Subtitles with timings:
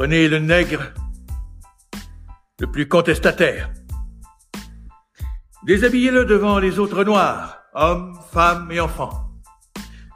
[0.00, 0.94] Prenez le nègre
[2.58, 3.70] le plus contestataire.
[5.66, 9.28] Déshabillez-le devant les autres noirs, hommes, femmes et enfants.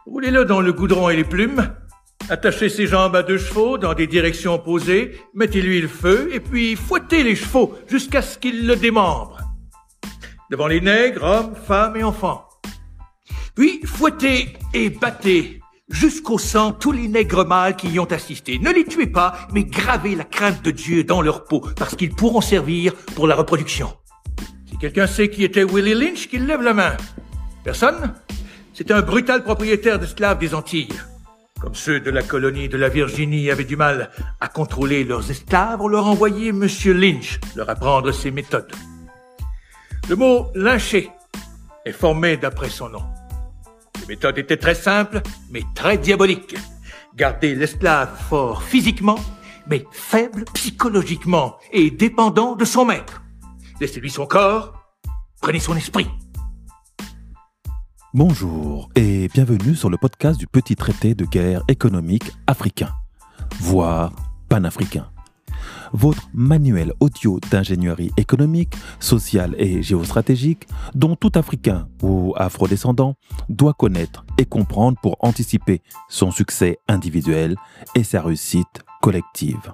[0.07, 1.71] Roulez-le dans le goudron et les plumes,
[2.31, 6.77] attachez ses jambes à deux chevaux dans des directions opposées, mettez-lui le feu et puis
[6.77, 9.37] fouettez les chevaux jusqu'à ce qu'il le démembre.
[10.51, 12.49] Devant les nègres, hommes, femmes et enfants.
[13.55, 15.61] Puis fouettez et battez
[15.95, 18.59] jusqu'au sang tous les nègres mâles qui y ont assisté.
[18.59, 22.15] Ne les tuez pas, mais gravez la crainte de Dieu dans leur peau, parce qu'ils
[22.15, 23.95] pourront servir pour la reproduction.
[24.69, 26.97] Si quelqu'un sait qui était Willie Lynch, qu'il lève la main.
[27.63, 28.15] Personne?
[28.75, 30.89] C'est un brutal propriétaire d'esclaves des Antilles.
[31.61, 35.81] Comme ceux de la colonie de la Virginie avaient du mal à contrôler leurs esclaves,
[35.81, 38.73] on leur envoyait Monsieur Lynch leur apprendre ses méthodes.
[40.09, 41.09] Le mot lyncher
[41.87, 43.14] est formé d'après son nom.
[44.05, 46.55] La méthode était très simple, mais très diabolique.
[47.17, 49.19] Garder l'esclave fort physiquement,
[49.67, 53.23] mais faible psychologiquement et dépendant de son maître.
[53.81, 54.75] Laissez-lui son corps,
[55.41, 56.07] prenez son esprit.
[58.13, 62.91] Bonjour et bienvenue sur le podcast du petit traité de guerre économique africain,
[63.59, 64.13] voire
[64.51, 65.14] panafricain
[65.95, 73.15] votre manuel audio d'ingénierie économique, sociale et géostratégique dont tout Africain ou Afrodescendant
[73.49, 77.57] doit connaître et comprendre pour anticiper son succès individuel
[77.95, 79.73] et sa réussite collective.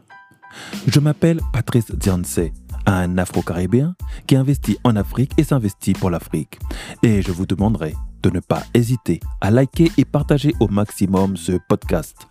[0.87, 2.41] Je m'appelle Patrice Dianse,
[2.87, 3.95] un Afro-Caribéen
[4.27, 6.59] qui investit en Afrique et s'investit pour l'Afrique.
[7.03, 11.53] Et je vous demanderai de ne pas hésiter à liker et partager au maximum ce
[11.69, 12.29] podcast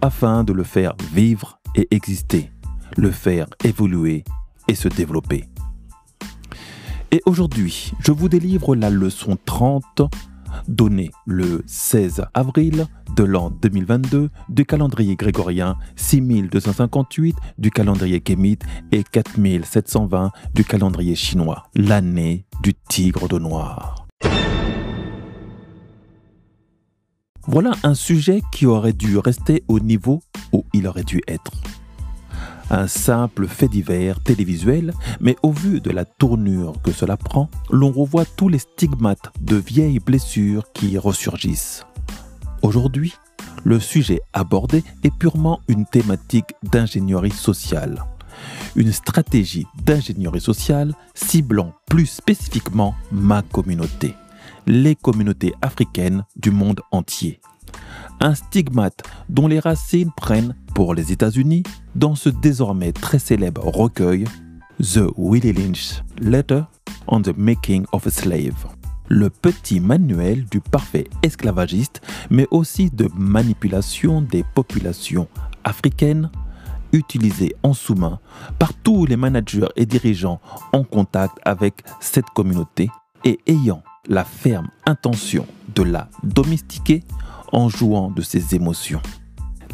[0.00, 2.52] afin de le faire vivre et exister
[2.96, 4.24] le faire évoluer
[4.68, 5.44] et se développer.
[7.10, 10.02] Et aujourd'hui, je vous délivre la leçon 30
[10.68, 19.02] donnée le 16 avril de l'an 2022 du calendrier grégorien 6258 du calendrier kémite et
[19.04, 24.06] 4720 du calendrier chinois, l'année du tigre de noir.
[27.46, 30.22] Voilà un sujet qui aurait dû rester au niveau
[30.52, 31.52] où il aurait dû être
[32.72, 37.92] un simple fait divers télévisuel, mais au vu de la tournure que cela prend, l'on
[37.92, 41.86] revoit tous les stigmates de vieilles blessures qui ressurgissent.
[42.62, 43.14] Aujourd'hui,
[43.64, 48.04] le sujet abordé est purement une thématique d'ingénierie sociale.
[48.74, 54.14] Une stratégie d'ingénierie sociale ciblant plus spécifiquement ma communauté,
[54.66, 57.40] les communautés africaines du monde entier
[58.22, 64.24] un stigmate dont les racines prennent, pour les États-Unis, dans ce désormais très célèbre recueil,
[64.80, 66.62] The Willie Lynch Letter
[67.08, 68.66] on the Making of a Slave,
[69.08, 72.00] le petit manuel du parfait esclavagiste,
[72.30, 75.28] mais aussi de manipulation des populations
[75.64, 76.30] africaines
[76.92, 78.20] utilisé en sous-main
[78.58, 80.40] par tous les managers et dirigeants
[80.72, 82.88] en contact avec cette communauté
[83.24, 87.02] et ayant la ferme intention de la domestiquer
[87.52, 89.02] en jouant de ses émotions.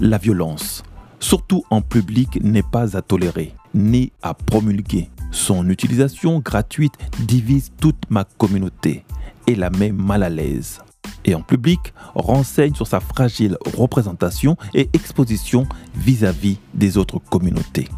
[0.01, 0.83] La violence,
[1.21, 5.11] surtout en public, n'est pas à tolérer, ni à promulguer.
[5.31, 9.05] Son utilisation gratuite divise toute ma communauté
[9.47, 10.81] et la met mal à l'aise.
[11.25, 17.89] Et en public, renseigne sur sa fragile représentation et exposition vis-à-vis -vis des autres communautés.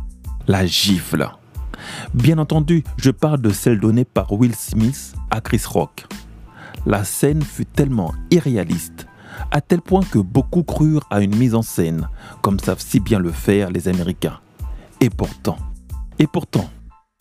[0.46, 1.28] La gifle.
[2.14, 6.06] Bien entendu, je parle de celle donnée par Will Smith à Chris Rock.
[6.86, 9.06] La scène fut tellement irréaliste
[9.50, 12.08] à tel point que beaucoup crurent à une mise en scène,
[12.42, 14.38] comme savent si bien le faire les Américains.
[15.00, 15.56] Et pourtant,
[16.18, 16.68] et pourtant,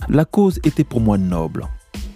[0.07, 1.68] la cause était pour moi noble.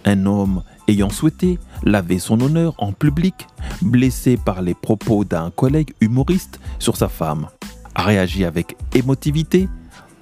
[0.04, 3.46] Un homme ayant souhaité laver son honneur en public,
[3.80, 7.48] blessé par les propos d'un collègue humoriste sur sa femme,
[7.94, 9.68] a réagi avec émotivité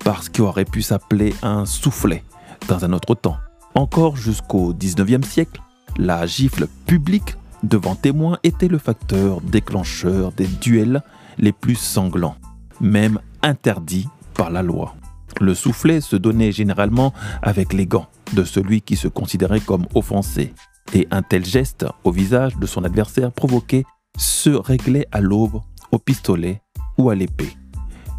[0.04, 2.24] parce qu'il aurait pu s'appeler un soufflet
[2.68, 3.36] dans un autre temps.
[3.74, 5.60] Encore jusqu'au 19e siècle,
[5.96, 11.02] la gifle publique devant témoins était le facteur déclencheur des duels
[11.38, 12.36] les plus sanglants,
[12.80, 14.94] même interdits par la loi.
[15.40, 17.12] Le soufflet se donnait généralement
[17.42, 20.54] avec les gants de celui qui se considérait comme offensé,
[20.94, 23.84] et un tel geste au visage de son adversaire provoqué
[24.18, 25.60] se réglait à l'aube,
[25.90, 26.62] au pistolet
[26.98, 27.56] ou à l'épée.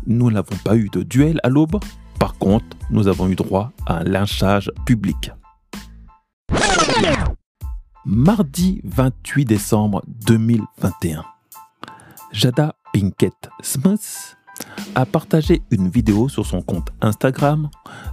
[0.05, 1.79] Nous n'avons pas eu de duel à l'aube,
[2.19, 5.31] par contre, nous avons eu droit à un lynchage public.
[8.05, 11.23] Mardi 28 décembre 2021,
[12.33, 14.35] Jada Pinkett Smith
[14.93, 17.69] a partagé une vidéo sur son compte Instagram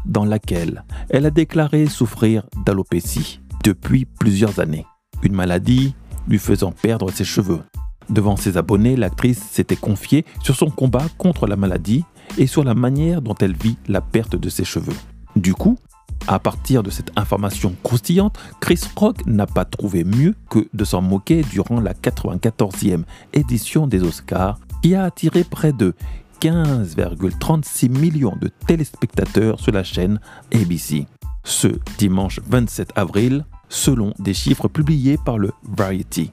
[0.07, 4.87] dans laquelle elle a déclaré souffrir d'alopécie depuis plusieurs années,
[5.25, 5.97] une maladie
[6.29, 7.63] lui faisant perdre ses cheveux.
[8.09, 12.05] Devant ses abonnés, l'actrice s'était confiée sur son combat contre la maladie
[12.39, 14.97] et sur la manière dont elle vit la perte de ses cheveux.
[15.35, 15.79] Du coup,
[16.27, 21.03] à partir de cette information croustillante, Chris Rock n'a pas trouvé mieux que de s'en
[21.03, 25.95] moquer durant la 94e édition des Oscars qui a attiré près de
[26.41, 30.21] 15,36 millions de téléspectateurs sur la chaîne
[30.55, 31.07] ABC.
[31.45, 31.69] Ce
[31.99, 36.33] dimanche 27 avril, selon des chiffres publiés par le Variety.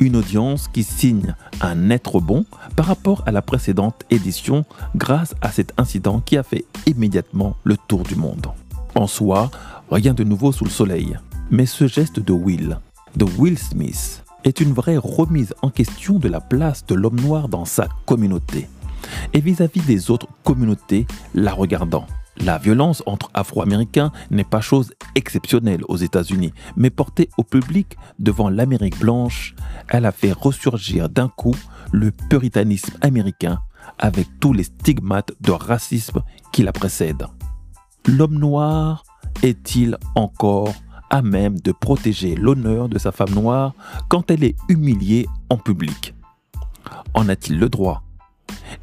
[0.00, 2.44] Une audience qui signe un être bon
[2.74, 4.64] par rapport à la précédente édition
[4.96, 8.48] grâce à cet incident qui a fait immédiatement le tour du monde.
[8.94, 9.50] En soi,
[9.90, 11.18] rien de nouveau sous le soleil.
[11.50, 12.78] Mais ce geste de Will,
[13.16, 17.48] de Will Smith, est une vraie remise en question de la place de l'homme noir
[17.48, 18.68] dans sa communauté
[19.32, 22.06] et vis-à-vis des autres communautés la regardant.
[22.36, 28.48] La violence entre Afro-Américains n'est pas chose exceptionnelle aux États-Unis, mais portée au public devant
[28.48, 29.54] l'Amérique blanche,
[29.88, 31.54] elle a fait ressurgir d'un coup
[31.92, 33.60] le puritanisme américain
[33.98, 37.26] avec tous les stigmates de racisme qui la précèdent
[38.06, 39.04] l'homme noir
[39.42, 40.72] est-il encore
[41.10, 43.74] à même de protéger l'honneur de sa femme noire
[44.08, 46.14] quand elle est humiliée en public?
[47.14, 48.02] En a-t-il le droit?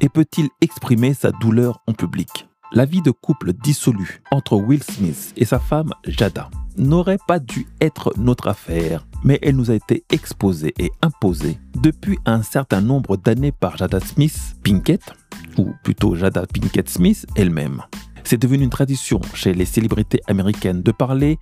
[0.00, 2.48] Et peut-il exprimer sa douleur en public?
[2.72, 6.48] La vie de couple dissolu entre Will Smith et sa femme Jada
[6.78, 12.18] n'aurait pas dû être notre affaire, mais elle nous a été exposée et imposée depuis
[12.24, 15.02] un certain nombre d'années par Jada Smith Pinkett,
[15.58, 17.82] ou plutôt Jada Pinkett Smith elle-même.
[18.24, 21.38] C'est devenu une tradition chez les célébrités américaines de parler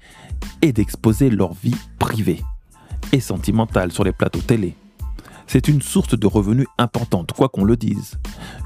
[0.63, 2.41] et d'exposer leur vie privée
[3.13, 4.75] et sentimentale sur les plateaux télé.
[5.47, 8.21] C'est une source de revenus importante, quoi qu'on le dise.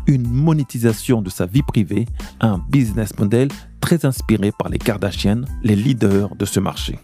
[0.07, 2.05] Une monétisation de sa vie privée,
[2.41, 3.49] un business model
[3.81, 6.99] très inspiré par les Kardashians, les leaders de ce marché.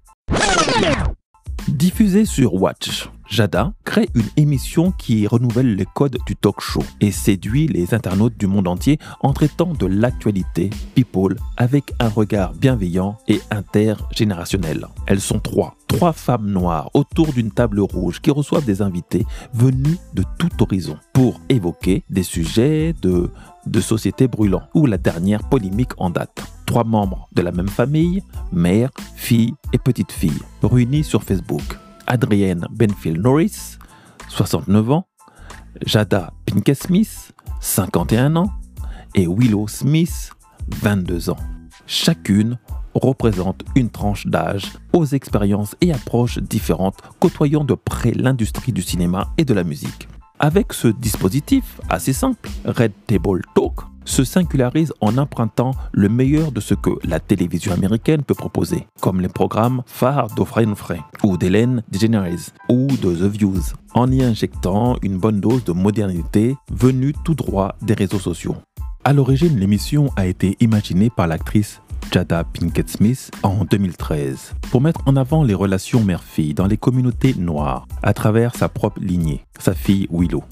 [1.71, 7.13] Diffusé sur Watch, Jada crée une émission qui renouvelle les codes du talk show et
[7.13, 13.17] séduit les internautes du monde entier en traitant de l'actualité people avec un regard bienveillant
[13.29, 14.89] et intergénérationnel.
[15.07, 19.25] Elles sont trois, trois femmes noires autour d'une table rouge qui reçoivent des invités
[19.55, 23.31] venus de tout horizon pour évoquer des sujets de,
[23.67, 28.23] de société brûlants ou la dernière polémique en date trois membres de la même famille,
[28.53, 31.65] mère, fille et petite fille, réunis sur Facebook.
[32.07, 33.77] Adrienne Benfield Norris,
[34.29, 35.09] 69 ans,
[35.85, 38.53] Jada Pinkett Smith, 51 ans,
[39.17, 40.31] et Willow Smith,
[40.81, 41.37] 22 ans.
[41.89, 42.57] Chacune
[42.95, 49.33] représente une tranche d'âge aux expériences et approches différentes côtoyant de près l'industrie du cinéma
[49.39, 50.07] et de la musique.
[50.43, 56.61] Avec ce dispositif assez simple, Red Table Talk se singularise en empruntant le meilleur de
[56.61, 61.83] ce que la télévision américaine peut proposer, comme les programmes phares d'Oprah Winfrey ou d'Hélène
[61.93, 67.35] DeGeneres ou de The Views, en y injectant une bonne dose de modernité venue tout
[67.35, 68.57] droit des réseaux sociaux.
[69.05, 75.01] À l'origine, l'émission a été imaginée par l'actrice Jada Pinkett Smith en 2013 pour mettre
[75.07, 79.75] en avant les relations mère-fille dans les communautés noires à travers sa propre lignée, sa
[79.75, 80.43] fille Willow,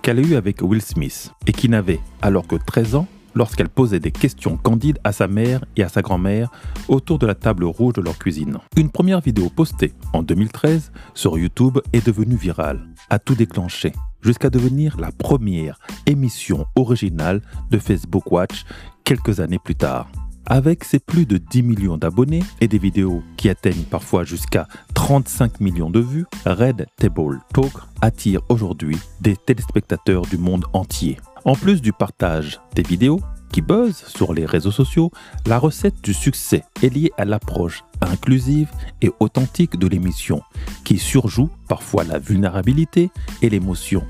[0.00, 3.98] qu'elle a eue avec Will Smith et qui n'avait alors que 13 ans lorsqu'elle posait
[3.98, 6.50] des questions candides à sa mère et à sa grand-mère
[6.86, 8.58] autour de la table rouge de leur cuisine.
[8.76, 14.50] Une première vidéo postée en 2013 sur YouTube est devenue virale, a tout déclenché, jusqu'à
[14.50, 18.64] devenir la première émission originale de Facebook Watch
[19.04, 20.08] quelques années plus tard.
[20.50, 25.60] Avec ses plus de 10 millions d'abonnés et des vidéos qui atteignent parfois jusqu'à 35
[25.60, 31.18] millions de vues, Red Table Talk attire aujourd'hui des téléspectateurs du monde entier.
[31.44, 33.20] En plus du partage des vidéos
[33.52, 35.10] qui buzzent sur les réseaux sociaux,
[35.44, 38.70] la recette du succès est liée à l'approche inclusive
[39.02, 40.40] et authentique de l'émission,
[40.82, 43.10] qui surjoue parfois la vulnérabilité
[43.42, 44.02] et l'émotion.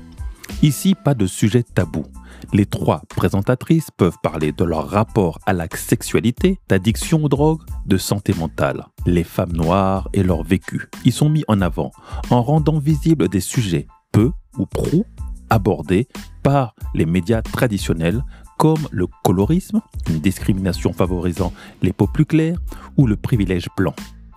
[0.61, 2.05] Ici, pas de sujet tabou.
[2.53, 7.97] Les trois présentatrices peuvent parler de leur rapport à la sexualité, d'addiction aux drogues, de
[7.97, 8.85] santé mentale.
[9.05, 11.91] Les femmes noires et leur vécu y sont mis en avant
[12.29, 15.05] en rendant visibles des sujets peu ou pro
[15.49, 16.07] abordés
[16.43, 18.23] par les médias traditionnels
[18.57, 22.59] comme le colorisme, une discrimination favorisant les peaux plus claires
[22.97, 23.95] ou le privilège blanc.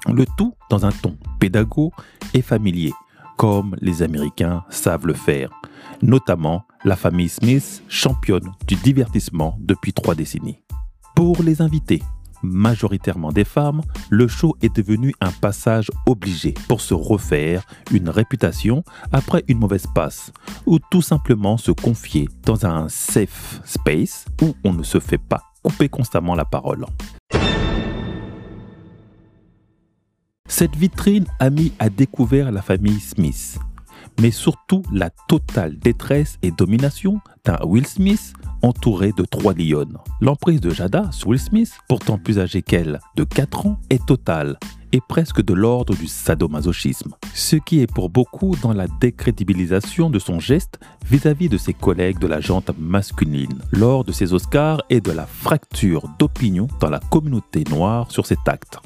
[0.08, 1.92] Le tout dans un ton pédago
[2.34, 2.92] et familier,
[3.36, 5.50] comme les Américains savent le faire
[6.00, 10.62] notamment la famille Smith, championne du divertissement depuis trois décennies.
[11.14, 12.02] Pour les invités,
[12.42, 18.82] majoritairement des femmes, le show est devenu un passage obligé pour se refaire une réputation
[19.12, 20.32] après une mauvaise passe,
[20.66, 25.42] ou tout simplement se confier dans un safe space où on ne se fait pas
[25.62, 26.86] couper constamment la parole.
[30.48, 33.58] Cette vitrine a mis à découvert la famille Smith,
[34.20, 39.98] mais surtout la totale détresse et domination d'un Will Smith entouré de trois lionnes.
[40.20, 44.58] L'emprise de Jada sur Will Smith, pourtant plus âgé qu'elle de 4 ans, est totale
[44.92, 50.18] et presque de l'ordre du sadomasochisme, ce qui est pour beaucoup dans la décrédibilisation de
[50.18, 55.00] son geste vis-à-vis de ses collègues de la jante masculine lors de ses Oscars et
[55.00, 58.78] de la fracture d'opinion dans la communauté noire sur cet acte.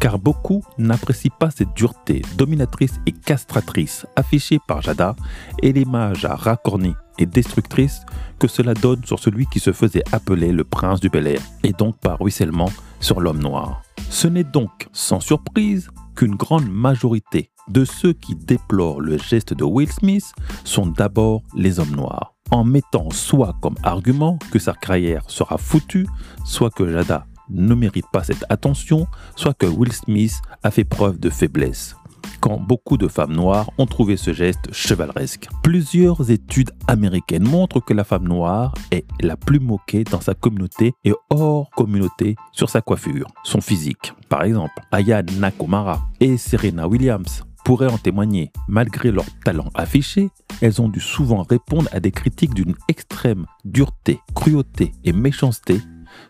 [0.00, 5.16] Car beaucoup n'apprécient pas cette dureté dominatrice et castratrice affichée par Jada
[5.62, 8.02] et l'image à racorni et destructrice
[8.38, 11.72] que cela donne sur celui qui se faisait appeler le prince du Bel Air et
[11.72, 13.82] donc par ruissellement sur l'homme noir.
[14.10, 19.64] Ce n'est donc sans surprise qu'une grande majorité de ceux qui déplorent le geste de
[19.64, 20.32] Will Smith
[20.64, 26.06] sont d'abord les hommes noirs, en mettant soit comme argument que sa carrière sera foutue,
[26.44, 31.18] soit que Jada ne mérite pas cette attention, soit que Will Smith a fait preuve
[31.18, 31.94] de faiblesse
[32.40, 35.48] quand beaucoup de femmes noires ont trouvé ce geste chevaleresque.
[35.62, 40.92] Plusieurs études américaines montrent que la femme noire est la plus moquée dans sa communauté
[41.04, 44.12] et hors communauté sur sa coiffure, son physique.
[44.28, 48.50] Par exemple, Aya Nakamura et Serena Williams pourraient en témoigner.
[48.66, 50.30] Malgré leur talent affiché,
[50.62, 55.80] elles ont dû souvent répondre à des critiques d'une extrême dureté, cruauté et méchanceté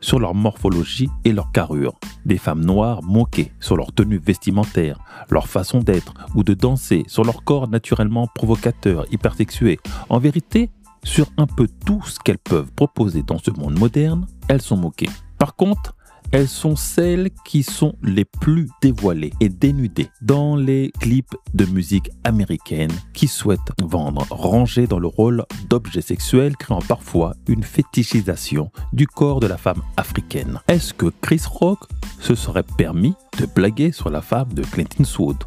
[0.00, 1.98] sur leur morphologie et leur carrure.
[2.24, 4.98] Des femmes noires moquées sur leur tenue vestimentaire,
[5.30, 9.78] leur façon d'être ou de danser, sur leur corps naturellement provocateur, hypersexué.
[10.08, 10.70] En vérité,
[11.04, 15.10] sur un peu tout ce qu'elles peuvent proposer dans ce monde moderne, elles sont moquées.
[15.38, 15.94] Par contre,
[16.32, 22.10] elles sont celles qui sont les plus dévoilées et dénudées dans les clips de musique
[22.24, 29.06] américaine qui souhaitent vendre, rangées dans le rôle d'objet sexuel, créant parfois une fétichisation du
[29.06, 30.60] corps de la femme africaine.
[30.68, 31.80] Est-ce que Chris Rock
[32.20, 35.38] se serait permis de blaguer sur la femme de Clint Eastwood?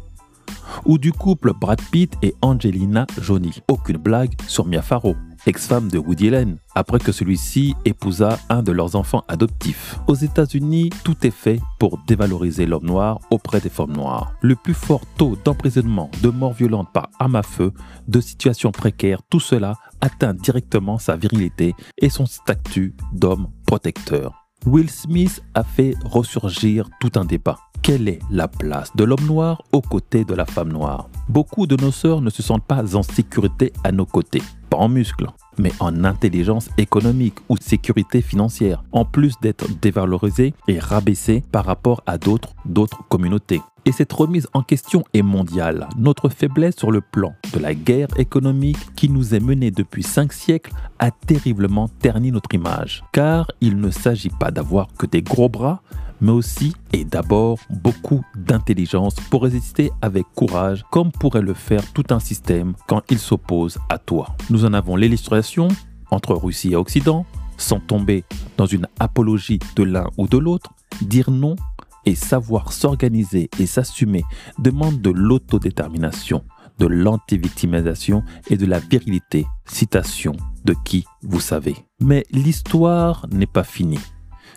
[0.84, 3.60] Ou du couple Brad Pitt et Angelina Jolie?
[3.68, 8.72] Aucune blague sur Mia Farrow ex-femme de Woody Allen, après que celui-ci épousa un de
[8.72, 9.98] leurs enfants adoptifs.
[10.06, 14.32] Aux États-Unis, tout est fait pour dévaloriser l'homme noir auprès des femmes noires.
[14.40, 17.72] Le plus fort taux d'emprisonnement, de morts violentes par arme à feu,
[18.08, 24.42] de situations précaires, tout cela atteint directement sa virilité et son statut d'homme protecteur.
[24.66, 27.58] Will Smith a fait ressurgir tout un débat.
[27.82, 31.08] Quelle est la place de l'homme noir aux côtés de la femme noire?
[31.28, 34.42] Beaucoup de nos sœurs ne se sentent pas en sécurité à nos côtés
[34.78, 41.42] en muscles, mais en intelligence économique ou sécurité financière, en plus d'être dévalorisé et rabaissé
[41.52, 43.60] par rapport à d'autres d'autres communautés.
[43.84, 45.88] Et cette remise en question est mondiale.
[45.98, 50.32] Notre faiblesse sur le plan de la guerre économique qui nous est menée depuis cinq
[50.32, 53.02] siècles a terriblement terni notre image.
[53.12, 55.82] Car il ne s'agit pas d'avoir que des gros bras,
[56.22, 62.04] mais aussi et d'abord beaucoup d'intelligence pour résister avec courage comme pourrait le faire tout
[62.10, 64.36] un système quand il s'oppose à toi.
[64.48, 65.68] Nous en avons l'illustration
[66.10, 67.26] entre Russie et Occident,
[67.58, 68.24] sans tomber
[68.56, 71.56] dans une apologie de l'un ou de l'autre, dire non
[72.04, 74.22] et savoir s'organiser et s'assumer
[74.58, 76.44] demande de l'autodétermination,
[76.78, 79.46] de l'antivictimisation et de la virilité.
[79.66, 80.32] Citation
[80.64, 81.76] de qui vous savez.
[82.00, 84.00] Mais l'histoire n'est pas finie.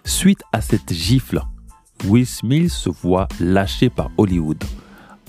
[0.03, 1.41] Suite à cette gifle
[2.03, 4.63] Will Smith se voit lâché par Hollywood.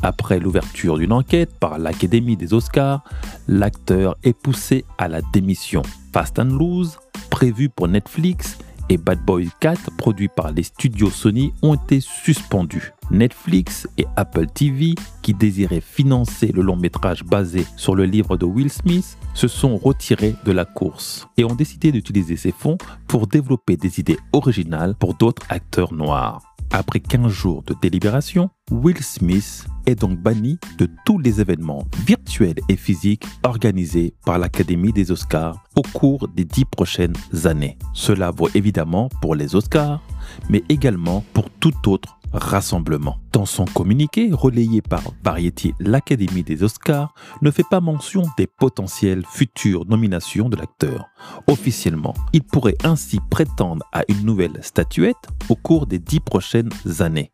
[0.03, 3.03] Après l'ouverture d'une enquête par l'Académie des Oscars,
[3.49, 5.83] l'acteur est poussé à la démission.
[6.13, 6.99] Fast and Loose,
[7.31, 8.59] prévu pour Netflix,
[8.89, 12.93] et Bad Boy 4, produit par les studios Sony, ont été suspendus.
[13.11, 18.45] Netflix et Apple TV, qui désiraient financer le long métrage basé sur le livre de
[18.45, 23.27] Will Smith, se sont retirés de la course et ont décidé d'utiliser ces fonds pour
[23.27, 26.56] développer des idées originales pour d'autres acteurs noirs.
[26.71, 32.59] Après 15 jours de délibération, Will Smith est donc banni de tous les événements virtuels
[32.69, 37.79] et physiques organisés par l'Académie des Oscars au cours des dix prochaines années.
[37.93, 40.03] Cela vaut évidemment pour les Oscars,
[40.51, 43.19] mais également pour tout autre rassemblement.
[43.33, 49.25] Dans son communiqué relayé par Variety, l'Académie des Oscars ne fait pas mention des potentielles
[49.27, 51.07] futures nominations de l'acteur.
[51.47, 55.17] Officiellement, il pourrait ainsi prétendre à une nouvelle statuette
[55.49, 57.33] au cours des dix prochaines années.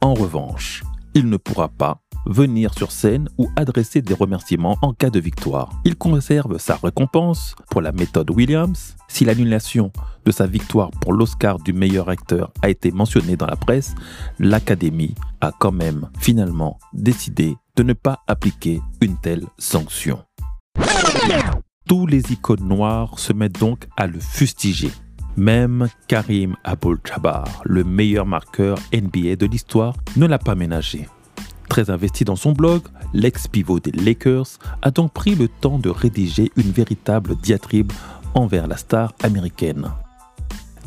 [0.00, 0.82] En revanche,
[1.14, 5.70] il ne pourra pas venir sur scène ou adresser des remerciements en cas de victoire.
[5.84, 8.96] Il conserve sa récompense pour la méthode Williams.
[9.08, 9.92] Si l'annulation
[10.24, 13.94] de sa victoire pour l'Oscar du meilleur acteur a été mentionnée dans la presse,
[14.38, 20.22] l'Académie a quand même finalement décidé de ne pas appliquer une telle sanction.
[21.88, 24.90] Tous les icônes noires se mettent donc à le fustiger.
[25.36, 31.08] Même Karim Abdul-Jabbar, le meilleur marqueur NBA de l'histoire, ne l'a pas ménagé.
[31.70, 32.82] Très investi dans son blog,
[33.14, 37.92] l'ex-pivot des Lakers a donc pris le temps de rédiger une véritable diatribe
[38.34, 39.88] envers la star américaine.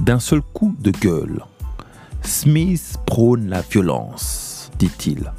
[0.01, 1.45] D'un seul coup de gueule,
[2.21, 5.31] Smith prône la violence, dit-il,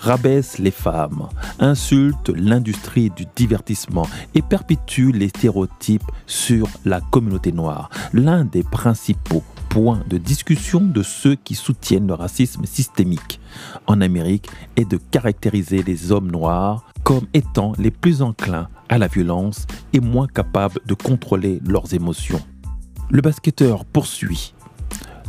[0.00, 1.28] rabaisse les femmes,
[1.58, 9.44] insulte l'industrie du divertissement et perpétue les stéréotypes sur la communauté noire, l'un des principaux
[9.68, 13.40] points de discussion de ceux qui soutiennent le racisme systémique
[13.86, 19.06] en Amérique est de caractériser les hommes noirs comme étant les plus enclins à la
[19.06, 22.40] violence et moins capables de contrôler leurs émotions.
[23.10, 24.54] Le basketteur poursuit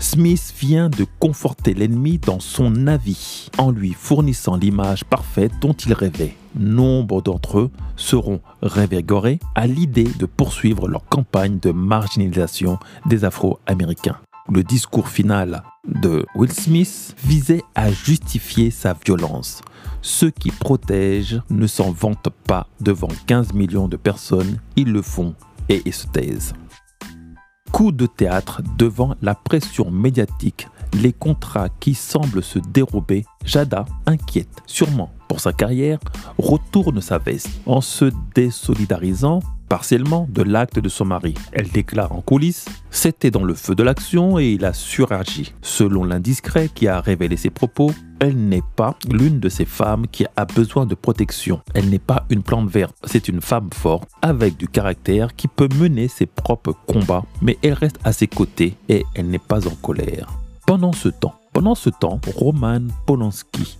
[0.01, 5.93] Smith vient de conforter l'ennemi dans son avis en lui fournissant l'image parfaite dont il
[5.93, 6.35] rêvait.
[6.59, 14.17] Nombre d'entre eux seront révégorés à l'idée de poursuivre leur campagne de marginalisation des Afro-Américains.
[14.49, 19.61] Le discours final de Will Smith visait à justifier sa violence.
[20.01, 25.35] Ceux qui protègent ne s'en vantent pas devant 15 millions de personnes, ils le font
[25.69, 26.53] et ils se taisent
[27.71, 34.61] coup de théâtre devant la pression médiatique, les contrats qui semblent se dérober, Jada, inquiète
[34.65, 35.99] sûrement pour sa carrière,
[36.37, 39.39] retourne sa veste en se désolidarisant
[39.71, 41.33] partiellement de l'acte de son mari.
[41.53, 45.53] Elle déclare en coulisses C'était dans le feu de l'action et il a suragi.
[45.61, 50.25] Selon l'indiscret qui a révélé ses propos, elle n'est pas l'une de ces femmes qui
[50.35, 51.61] a besoin de protection.
[51.73, 52.97] Elle n'est pas une plante verte.
[53.05, 57.71] C'est une femme forte, avec du caractère, qui peut mener ses propres combats, mais elle
[57.71, 60.27] reste à ses côtés et elle n'est pas en colère.
[60.67, 63.77] Pendant ce temps, pendant ce temps, Roman Polanski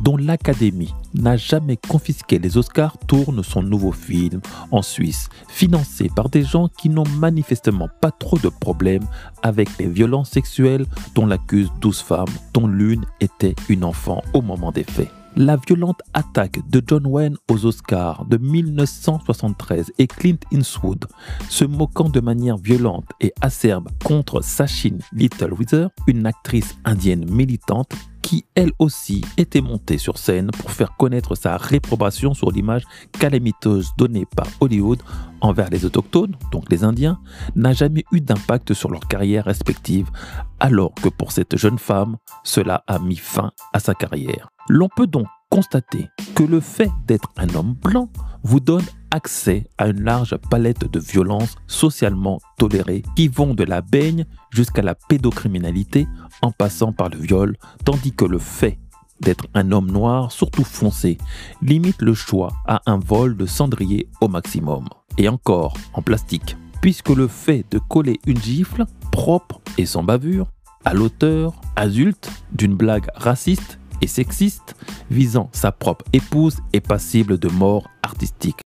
[0.00, 4.40] dont l'Académie n'a jamais confisqué les Oscars, tourne son nouveau film
[4.70, 9.06] en Suisse, financé par des gens qui n'ont manifestement pas trop de problèmes
[9.42, 14.72] avec les violences sexuelles dont l'accusent 12 femmes, dont l'une était une enfant au moment
[14.72, 15.19] des faits.
[15.36, 21.06] La violente attaque de John Wayne aux Oscars de 1973 et Clint Eastwood
[21.48, 27.92] se moquant de manière violente et acerbe contre Sachin Little Wither, une actrice indienne militante
[28.22, 32.84] qui elle aussi était montée sur scène pour faire connaître sa réprobation sur l'image
[33.18, 35.02] calamiteuse donnée par Hollywood
[35.40, 37.18] envers les autochtones, donc les Indiens,
[37.56, 40.10] n'a jamais eu d'impact sur leur carrière respective,
[40.58, 44.50] alors que pour cette jeune femme, cela a mis fin à sa carrière.
[44.72, 48.08] L'on peut donc constater que le fait d'être un homme blanc
[48.44, 53.80] vous donne accès à une large palette de violences socialement tolérées qui vont de la
[53.80, 56.06] baigne jusqu'à la pédocriminalité
[56.40, 58.78] en passant par le viol, tandis que le fait
[59.20, 61.18] d'être un homme noir, surtout foncé,
[61.62, 64.84] limite le choix à un vol de cendrier au maximum.
[65.18, 70.46] Et encore en plastique, puisque le fait de coller une gifle propre et sans bavure
[70.84, 74.74] à l'auteur adulte d'une blague raciste et sexiste
[75.10, 78.60] visant sa propre épouse est passible de mort artistique.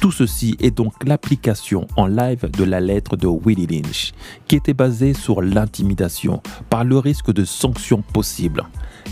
[0.00, 4.12] Tout ceci est donc l'application en live de la lettre de Willie Lynch,
[4.48, 8.64] qui était basée sur l'intimidation par le risque de sanctions possibles.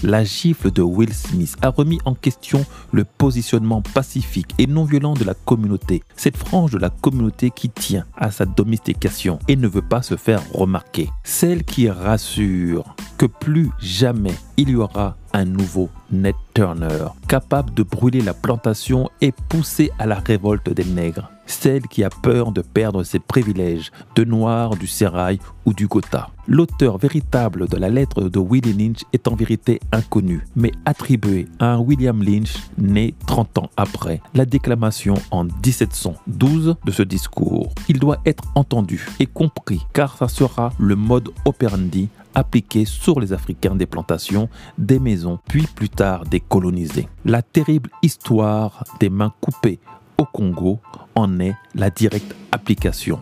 [0.03, 5.15] La gifle de Will Smith a remis en question le positionnement pacifique et non violent
[5.15, 9.69] de la communauté, cette frange de la communauté qui tient à sa domestication et ne
[9.69, 15.47] veut pas se faire remarquer, celle qui rassure que plus jamais il y aura un
[15.47, 21.31] nouveau Ned Turner, capable de brûler la plantation et pousser à la révolte des nègres,
[21.47, 26.29] celle qui a peur de perdre ses privilèges de noir, du sérail ou du gotha.
[26.47, 31.73] L'auteur véritable de la lettre de Willie Lynch est en vérité inconnu, mais attribué à
[31.73, 37.73] un William Lynch né 30 ans après la déclamation en 1712 de ce discours.
[37.89, 43.33] Il doit être entendu et compris car ça sera le mode operandi appliqué sur les
[43.33, 47.09] Africains des plantations, des maisons, puis plus tard des.
[47.25, 49.79] La terrible histoire des mains coupées
[50.19, 50.81] au Congo
[51.15, 53.21] en est la directe application.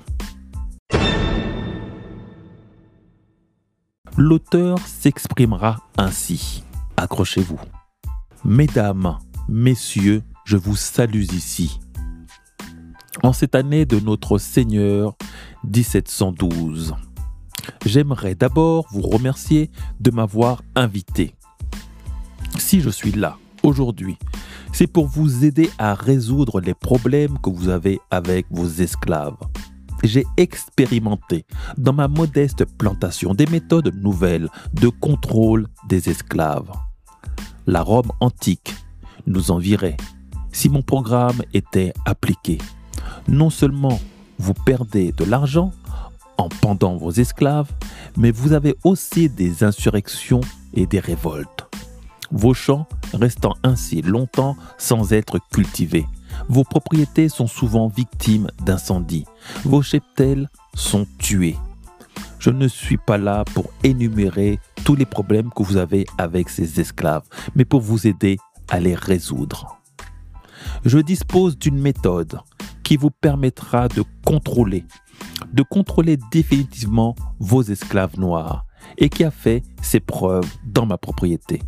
[4.16, 6.64] L'auteur s'exprimera ainsi.
[6.96, 7.60] Accrochez-vous.
[8.44, 9.18] Mesdames,
[9.48, 11.78] messieurs, je vous salue ici.
[13.22, 15.16] En cette année de notre Seigneur
[15.64, 16.94] 1712
[17.84, 21.34] j'aimerais d'abord vous remercier de m'avoir invité.
[22.58, 24.16] Si je suis là aujourd'hui,
[24.72, 29.36] c'est pour vous aider à résoudre les problèmes que vous avez avec vos esclaves.
[30.04, 31.44] J'ai expérimenté
[31.76, 36.70] dans ma modeste plantation des méthodes nouvelles de contrôle des esclaves.
[37.66, 38.74] La Rome antique
[39.26, 39.96] nous envirait
[40.52, 42.58] si mon programme était appliqué.
[43.26, 44.00] Non seulement
[44.38, 45.72] vous perdez de l'argent,
[46.38, 47.70] en pendant vos esclaves,
[48.16, 50.40] mais vous avez aussi des insurrections
[50.74, 51.66] et des révoltes.
[52.30, 56.06] vos champs restant ainsi longtemps sans être cultivés.
[56.48, 59.24] Vos propriétés sont souvent victimes d'incendies.
[59.64, 61.56] Vos cheptels sont tués.
[62.38, 66.80] Je ne suis pas là pour énumérer tous les problèmes que vous avez avec ces
[66.80, 67.24] esclaves,
[67.56, 68.36] mais pour vous aider
[68.68, 69.78] à les résoudre.
[70.84, 72.38] Je dispose d'une méthode
[72.84, 74.84] qui vous permettra de contrôler,
[75.52, 78.64] de contrôler définitivement vos esclaves noirs
[78.96, 81.62] et qui a fait ses preuves dans ma propriété.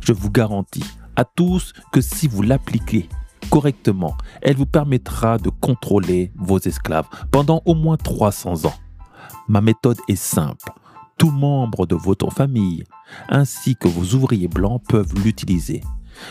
[0.00, 0.84] Je vous garantis
[1.16, 3.08] à tous que si vous l'appliquez
[3.50, 8.74] correctement, elle vous permettra de contrôler vos esclaves pendant au moins 300 ans.
[9.48, 10.72] Ma méthode est simple.
[11.18, 12.84] Tout membre de votre famille,
[13.28, 15.82] ainsi que vos ouvriers blancs, peuvent l'utiliser.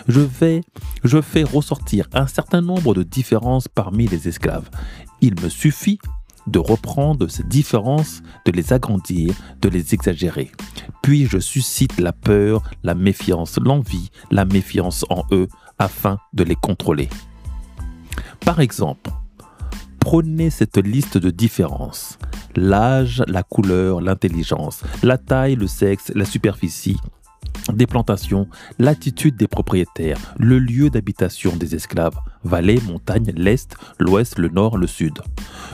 [0.07, 0.61] Je vais,
[1.03, 4.69] je fais ressortir un certain nombre de différences parmi les esclaves.
[5.21, 5.99] Il me suffit
[6.47, 10.51] de reprendre ces différences, de les agrandir, de les exagérer.
[11.01, 15.47] Puis je suscite la peur, la méfiance, l'envie, la méfiance en eux
[15.79, 17.09] afin de les contrôler.
[18.41, 19.11] Par exemple,
[19.99, 22.17] prenez cette liste de différences.
[22.55, 26.97] L'âge, la couleur, l'intelligence, la taille, le sexe, la superficie,
[27.73, 28.47] des plantations,
[28.79, 34.87] l'attitude des propriétaires, le lieu d'habitation des esclaves, vallée, montagne, l'est, l'ouest, le nord, le
[34.87, 35.19] sud.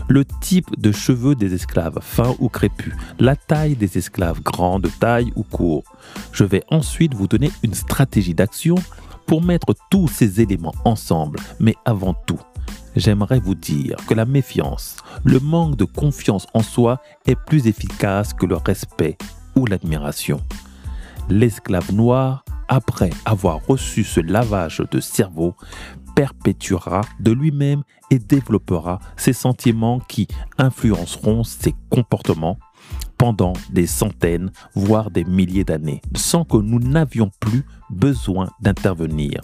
[0.07, 5.31] Le type de cheveux des esclaves, fins ou crépus, la taille des esclaves, grande, taille
[5.35, 5.83] ou court.
[6.31, 8.75] Je vais ensuite vous donner une stratégie d'action
[9.25, 12.39] pour mettre tous ces éléments ensemble, mais avant tout,
[12.95, 18.33] j'aimerais vous dire que la méfiance, le manque de confiance en soi est plus efficace
[18.33, 19.17] que le respect
[19.55, 20.41] ou l'admiration
[21.31, 25.55] l'esclave noir, après avoir reçu ce lavage de cerveau,
[26.15, 32.59] perpétuera de lui-même et développera ces sentiments qui influenceront ses comportements
[33.17, 39.39] pendant des centaines, voire des milliers d'années, sans que nous n'avions plus besoin d'intervenir.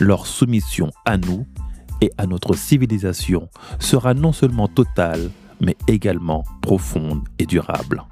[0.00, 1.46] Leur soumission à nous
[2.02, 3.48] et à notre civilisation
[3.78, 8.02] sera non seulement totale, mais également profonde et durable.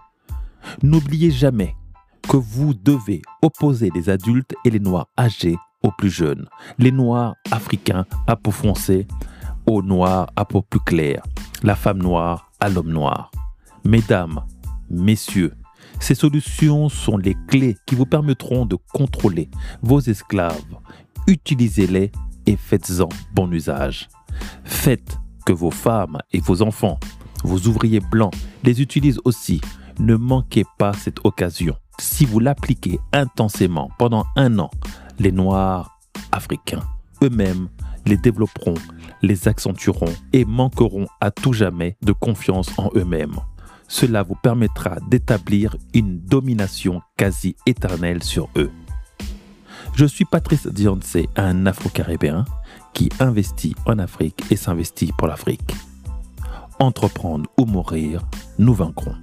[0.83, 1.75] N'oubliez jamais
[2.29, 7.35] que vous devez opposer les adultes et les noirs âgés aux plus jeunes, les noirs
[7.51, 9.07] africains à peau foncée
[9.67, 11.23] aux noirs à peau plus claire,
[11.63, 13.31] la femme noire à l'homme noir.
[13.85, 14.41] Mesdames,
[14.91, 15.55] messieurs,
[16.01, 19.49] ces solutions sont les clés qui vous permettront de contrôler
[19.83, 20.77] vos esclaves.
[21.27, 22.13] Utilisez-les
[22.47, 24.09] et faites-en bon usage.
[24.65, 26.99] Faites que vos femmes et vos enfants,
[27.43, 29.61] vos ouvriers blancs, les utilisent aussi.
[29.99, 34.70] Ne manquez pas cette occasion si vous l'appliquez intensément pendant un an,
[35.18, 35.98] les Noirs
[36.33, 36.83] africains
[37.24, 37.68] eux-mêmes
[38.07, 38.74] les développeront,
[39.22, 43.37] les accentueront et manqueront à tout jamais de confiance en eux-mêmes.
[43.88, 48.70] Cela vous permettra d'établir une domination quasi éternelle sur eux.
[49.94, 52.44] Je suis Patrice Dionce, un Afro-Caribéen
[52.92, 55.74] qui investit en Afrique et s'investit pour l'Afrique.
[56.78, 58.22] Entreprendre ou mourir,
[58.59, 59.14] nous vaincrons.